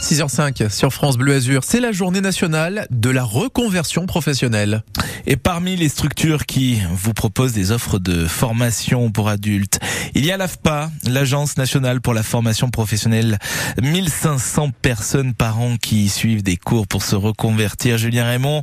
6h05 0.00 0.70
sur 0.70 0.94
France 0.94 1.18
Bleu 1.18 1.34
Azur, 1.34 1.62
c'est 1.62 1.78
la 1.78 1.92
journée 1.92 2.22
nationale 2.22 2.86
de 2.90 3.10
la 3.10 3.22
reconversion 3.22 4.06
professionnelle. 4.06 4.82
Et 5.26 5.36
parmi 5.36 5.76
les 5.76 5.90
structures 5.90 6.46
qui 6.46 6.80
vous 6.90 7.12
proposent 7.12 7.52
des 7.52 7.70
offres 7.70 7.98
de 7.98 8.24
formation 8.26 9.10
pour 9.10 9.28
adultes, 9.28 9.78
il 10.14 10.24
y 10.24 10.32
a 10.32 10.38
l'AFPA, 10.38 10.90
l'Agence 11.06 11.58
nationale 11.58 12.00
pour 12.00 12.14
la 12.14 12.22
formation 12.22 12.70
professionnelle. 12.70 13.38
1500 13.82 14.70
personnes 14.80 15.34
par 15.34 15.60
an 15.60 15.76
qui 15.76 16.08
suivent 16.08 16.42
des 16.42 16.56
cours 16.56 16.86
pour 16.86 17.02
se 17.02 17.14
reconvertir. 17.14 17.98
Julien 17.98 18.24
Raymond, 18.24 18.62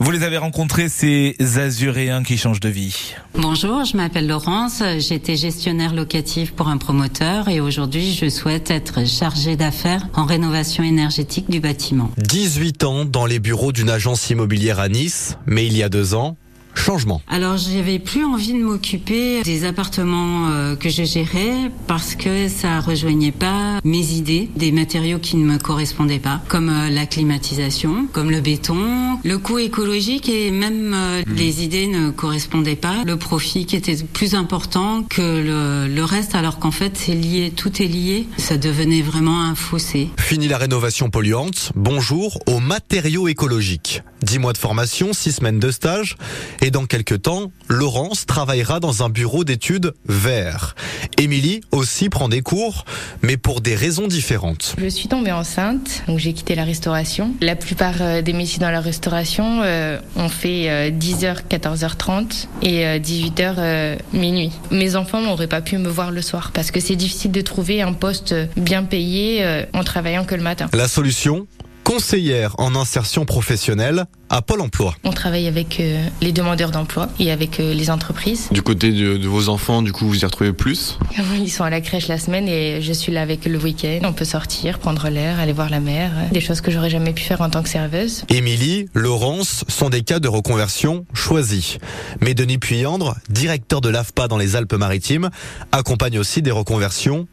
vous 0.00 0.10
les 0.10 0.22
avez 0.22 0.36
rencontrés, 0.36 0.90
ces 0.90 1.34
Azuréens 1.56 2.22
qui 2.22 2.36
changent 2.36 2.60
de 2.60 2.68
vie. 2.68 3.14
Bonjour, 3.34 3.84
je 3.84 3.96
m'appelle 3.96 4.26
Laurence, 4.26 4.82
j'étais 4.98 5.36
gestionnaire 5.36 5.94
locatif 5.94 6.52
pour 6.52 6.68
un 6.68 6.76
promoteur 6.76 7.48
et 7.48 7.60
aujourd'hui 7.60 8.12
je 8.12 8.28
souhaite 8.28 8.70
être 8.70 9.06
chargée 9.06 9.56
d'affaires 9.56 10.06
en 10.14 10.26
rénovation 10.26 10.73
énergétique 10.82 11.50
du 11.50 11.60
bâtiment. 11.60 12.10
18 12.18 12.84
ans 12.84 13.04
dans 13.04 13.26
les 13.26 13.38
bureaux 13.38 13.72
d'une 13.72 13.90
agence 13.90 14.28
immobilière 14.30 14.80
à 14.80 14.88
Nice, 14.88 15.36
mais 15.46 15.66
il 15.66 15.76
y 15.76 15.82
a 15.82 15.88
deux 15.88 16.14
ans, 16.14 16.36
changement. 16.74 17.22
Alors 17.28 17.56
j'avais 17.56 17.98
plus 17.98 18.24
envie 18.24 18.52
de 18.52 18.58
m'occuper 18.62 19.42
des 19.42 19.64
appartements 19.64 20.48
euh, 20.50 20.76
que 20.76 20.88
je 20.88 21.04
gérais 21.04 21.70
parce 21.86 22.14
que 22.14 22.48
ça 22.48 22.80
rejoignait 22.80 23.32
pas 23.32 23.80
mes 23.84 24.12
idées, 24.12 24.50
des 24.56 24.72
matériaux 24.72 25.18
qui 25.18 25.36
ne 25.36 25.44
me 25.44 25.58
correspondaient 25.58 26.18
pas, 26.18 26.40
comme 26.48 26.68
euh, 26.68 26.90
la 26.90 27.06
climatisation, 27.06 28.06
comme 28.12 28.30
le 28.30 28.40
béton, 28.40 29.18
le 29.24 29.38
coût 29.38 29.58
écologique 29.58 30.28
et 30.28 30.50
même 30.50 30.92
euh, 30.94 31.22
Hmm. 31.26 31.34
les 31.36 31.64
idées 31.64 31.86
ne 31.86 32.10
correspondaient 32.10 32.76
pas, 32.76 33.02
le 33.06 33.16
profit 33.16 33.64
qui 33.66 33.76
était 33.76 33.96
plus 33.96 34.34
important 34.34 35.02
que 35.02 35.22
le, 35.22 35.86
le 35.92 36.04
reste 36.04 36.34
alors 36.34 36.58
qu'en 36.58 36.70
fait 36.70 36.96
c'est 36.96 37.14
lié, 37.14 37.52
tout 37.54 37.82
est 37.82 37.86
lié, 37.86 38.26
ça 38.36 38.56
devenait 38.56 39.00
vraiment 39.00 39.42
un 39.42 39.54
fossé. 39.54 40.10
Fini 40.18 40.48
la 40.48 40.58
rénovation 40.58 41.08
polluante, 41.10 41.72
bonjour 41.74 42.38
aux 42.46 42.60
matériaux 42.60 43.28
écologiques. 43.28 44.02
10 44.22 44.38
mois 44.38 44.52
de 44.52 44.58
formation, 44.58 45.12
6 45.12 45.32
semaines 45.32 45.58
de 45.58 45.70
stage, 45.70 46.16
et 46.64 46.70
dans 46.70 46.86
quelques 46.86 47.20
temps, 47.20 47.52
Laurence 47.68 48.24
travaillera 48.24 48.80
dans 48.80 49.02
un 49.02 49.10
bureau 49.10 49.44
d'études 49.44 49.92
vert. 50.06 50.74
Émilie 51.18 51.60
aussi 51.72 52.08
prend 52.08 52.30
des 52.30 52.40
cours, 52.40 52.86
mais 53.20 53.36
pour 53.36 53.60
des 53.60 53.74
raisons 53.74 54.08
différentes. 54.08 54.74
Je 54.78 54.88
suis 54.88 55.06
tombée 55.06 55.30
enceinte, 55.30 56.02
donc 56.08 56.18
j'ai 56.18 56.32
quitté 56.32 56.54
la 56.54 56.64
restauration. 56.64 57.34
La 57.42 57.54
plupart 57.54 57.96
euh, 58.00 58.22
des 58.22 58.32
métiers 58.32 58.60
dans 58.60 58.70
la 58.70 58.80
restauration, 58.80 59.60
euh, 59.62 60.00
on 60.16 60.30
fait 60.30 60.70
euh, 60.70 60.90
10h, 60.90 61.42
14h30 61.50 62.46
et 62.62 62.86
euh, 62.86 62.98
18h 62.98 63.54
euh, 63.58 63.96
minuit. 64.14 64.50
Mes 64.70 64.96
enfants 64.96 65.20
n'auraient 65.20 65.46
pas 65.46 65.60
pu 65.60 65.76
me 65.76 65.90
voir 65.90 66.12
le 66.12 66.22
soir 66.22 66.50
parce 66.54 66.70
que 66.70 66.80
c'est 66.80 66.96
difficile 66.96 67.30
de 67.30 67.42
trouver 67.42 67.82
un 67.82 67.92
poste 67.92 68.34
bien 68.56 68.84
payé 68.84 69.44
euh, 69.44 69.66
en 69.74 69.84
travaillant 69.84 70.24
que 70.24 70.34
le 70.34 70.42
matin. 70.42 70.70
La 70.72 70.88
solution 70.88 71.46
Conseillère 71.94 72.56
en 72.58 72.74
insertion 72.74 73.24
professionnelle 73.24 74.06
à 74.28 74.42
Pôle 74.42 74.62
emploi. 74.62 74.96
On 75.04 75.12
travaille 75.12 75.46
avec 75.46 75.78
euh, 75.78 76.04
les 76.20 76.32
demandeurs 76.32 76.72
d'emploi 76.72 77.08
et 77.20 77.30
avec 77.30 77.60
euh, 77.60 77.72
les 77.72 77.88
entreprises. 77.88 78.48
Du 78.50 78.62
côté 78.62 78.90
de, 78.90 79.16
de 79.16 79.28
vos 79.28 79.48
enfants, 79.48 79.80
du 79.80 79.92
coup, 79.92 80.08
vous 80.08 80.20
y 80.20 80.24
retrouvez 80.24 80.52
plus? 80.52 80.98
Ils 81.38 81.52
sont 81.52 81.62
à 81.62 81.70
la 81.70 81.80
crèche 81.80 82.08
la 82.08 82.18
semaine 82.18 82.48
et 82.48 82.82
je 82.82 82.92
suis 82.92 83.12
là 83.12 83.22
avec 83.22 83.46
eux 83.46 83.50
le 83.50 83.60
week-end. 83.60 84.00
On 84.02 84.12
peut 84.12 84.24
sortir, 84.24 84.80
prendre 84.80 85.08
l'air, 85.08 85.38
aller 85.38 85.52
voir 85.52 85.70
la 85.70 85.78
mer, 85.78 86.10
des 86.32 86.40
choses 86.40 86.60
que 86.60 86.72
j'aurais 86.72 86.90
jamais 86.90 87.12
pu 87.12 87.22
faire 87.22 87.40
en 87.42 87.48
tant 87.48 87.62
que 87.62 87.68
serveuse. 87.68 88.24
Émilie, 88.28 88.86
Laurence 88.92 89.64
sont 89.68 89.88
des 89.88 90.02
cas 90.02 90.18
de 90.18 90.26
reconversion 90.26 91.06
choisis. 91.14 91.78
Mais 92.20 92.34
Denis 92.34 92.58
Puyandre, 92.58 93.14
directeur 93.28 93.80
de 93.80 93.88
l'AFPA 93.88 94.26
dans 94.26 94.38
les 94.38 94.56
Alpes-Maritimes, 94.56 95.30
accompagne 95.70 96.18
aussi 96.18 96.42
des 96.42 96.50
reconversions 96.50 97.28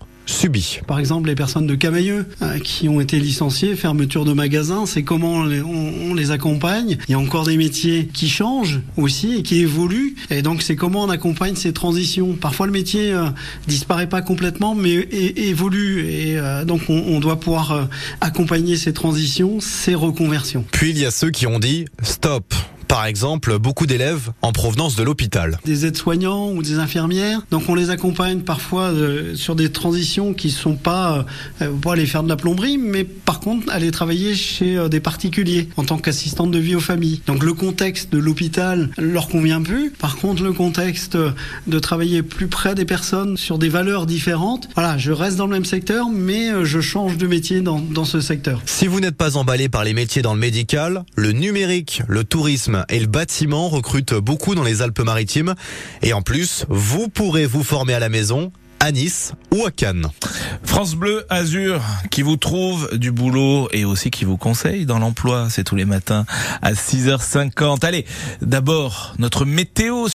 Par 0.87 0.99
exemple, 0.99 1.29
les 1.29 1.35
personnes 1.35 1.67
de 1.67 1.75
Camailleux 1.75 2.25
euh, 2.41 2.57
qui 2.59 2.89
ont 2.89 2.99
été 3.01 3.19
licenciées, 3.19 3.75
fermeture 3.75 4.25
de 4.25 4.33
magasins, 4.33 4.85
c'est 4.85 5.03
comment 5.03 5.33
on 5.33 5.43
les, 5.45 5.61
on, 5.61 5.93
on 6.09 6.13
les 6.13 6.31
accompagne. 6.31 6.97
Il 7.07 7.11
y 7.11 7.15
a 7.15 7.19
encore 7.19 7.45
des 7.45 7.57
métiers 7.57 8.09
qui 8.13 8.29
changent 8.29 8.81
aussi 8.97 9.35
et 9.35 9.43
qui 9.43 9.59
évoluent. 9.59 10.15
Et 10.29 10.41
donc, 10.41 10.61
c'est 10.61 10.75
comment 10.75 11.03
on 11.03 11.09
accompagne 11.09 11.55
ces 11.55 11.73
transitions. 11.73 12.33
Parfois, 12.33 12.65
le 12.65 12.71
métier 12.71 13.11
euh, 13.11 13.25
disparaît 13.67 14.07
pas 14.07 14.21
complètement, 14.21 14.75
mais 14.75 14.93
évolue. 14.93 16.07
Et 16.09 16.37
euh, 16.37 16.65
donc, 16.65 16.81
on, 16.89 17.03
on 17.07 17.19
doit 17.19 17.39
pouvoir 17.39 17.89
accompagner 18.21 18.77
ces 18.77 18.93
transitions, 18.93 19.59
ces 19.59 19.95
reconversions. 19.95 20.65
Puis 20.71 20.91
il 20.91 20.99
y 20.99 21.05
a 21.05 21.11
ceux 21.11 21.29
qui 21.29 21.47
ont 21.47 21.59
dit 21.59 21.85
stop. 22.03 22.53
Par 22.91 23.05
exemple, 23.05 23.57
beaucoup 23.57 23.85
d'élèves 23.85 24.33
en 24.41 24.51
provenance 24.51 24.97
de 24.97 25.03
l'hôpital. 25.03 25.57
des 25.63 25.85
aides-soignants 25.85 26.51
ou 26.51 26.61
des 26.61 26.77
infirmières. 26.77 27.39
Donc 27.49 27.69
on 27.69 27.73
les 27.73 27.89
accompagne 27.89 28.41
parfois 28.41 28.89
euh, 28.89 29.33
sur 29.33 29.55
des 29.55 29.71
transitions 29.71 30.33
qui 30.33 30.51
sont 30.51 30.75
pas 30.75 31.25
euh, 31.61 31.71
pas 31.81 31.93
aller 31.93 32.05
faire 32.05 32.21
de 32.21 32.27
la 32.27 32.35
plomberie, 32.35 32.77
mais 32.77 33.05
par 33.05 33.39
contre 33.39 33.71
aller 33.71 33.91
travailler 33.91 34.35
chez 34.35 34.75
euh, 34.75 34.89
des 34.89 34.99
particuliers 34.99 35.69
en 35.77 35.85
tant 35.85 35.97
qu'assistante 35.99 36.51
de 36.51 36.59
vie 36.59 36.75
aux 36.75 36.81
familles. 36.81 37.21
Donc 37.27 37.45
le 37.45 37.53
contexte 37.53 38.11
de 38.11 38.17
l'hôpital 38.17 38.89
leur 38.97 39.29
convient 39.29 39.61
plus. 39.61 39.91
Par 39.91 40.17
contre 40.17 40.43
le 40.43 40.51
contexte 40.51 41.17
de 41.67 41.79
travailler 41.79 42.23
plus 42.23 42.47
près 42.47 42.75
des 42.75 42.83
personnes 42.83 43.37
sur 43.37 43.57
des 43.57 43.69
valeurs 43.69 44.05
différentes. 44.05 44.67
Voilà, 44.75 44.97
je 44.97 45.13
reste 45.13 45.37
dans 45.37 45.47
le 45.47 45.53
même 45.53 45.63
secteur, 45.63 46.09
mais 46.09 46.65
je 46.65 46.81
change 46.81 47.15
de 47.15 47.25
métier 47.25 47.61
dans, 47.61 47.79
dans 47.79 48.03
ce 48.03 48.19
secteur. 48.19 48.61
Si 48.65 48.85
vous 48.87 48.99
n'êtes 48.99 49.15
pas 49.15 49.37
emballé 49.37 49.69
par 49.69 49.85
les 49.85 49.93
métiers 49.93 50.21
dans 50.21 50.33
le 50.33 50.41
médical, 50.41 51.05
le 51.15 51.31
numérique, 51.31 52.03
le 52.09 52.25
tourisme 52.25 52.80
et 52.89 52.99
le 52.99 53.07
bâtiment 53.07 53.69
recrutent 53.69 54.13
beaucoup 54.13 54.55
dans 54.55 54.63
les 54.63 54.81
Alpes-Maritimes. 54.81 55.55
Et 56.01 56.13
en 56.13 56.21
plus, 56.21 56.65
vous 56.69 57.07
pourrez 57.07 57.45
vous 57.45 57.63
former 57.63 57.93
à 57.93 57.99
la 57.99 58.09
maison 58.09 58.51
à 58.81 58.91
Nice 58.91 59.33
ou 59.53 59.63
à 59.63 59.69
Cannes. 59.69 60.07
France 60.63 60.95
Bleu 60.95 61.23
Azur 61.29 61.83
qui 62.09 62.23
vous 62.23 62.35
trouve 62.35 62.97
du 62.97 63.11
boulot 63.11 63.69
et 63.71 63.85
aussi 63.85 64.09
qui 64.09 64.25
vous 64.25 64.37
conseille 64.37 64.87
dans 64.87 64.97
l'emploi. 64.97 65.49
C'est 65.51 65.63
tous 65.63 65.75
les 65.75 65.85
matins 65.85 66.25
à 66.63 66.73
6h50. 66.73 67.85
Allez, 67.85 68.05
d'abord 68.41 69.13
notre 69.19 69.45
météo 69.45 70.07